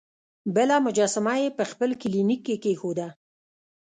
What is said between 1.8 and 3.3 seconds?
کلینیک کې کیښوده.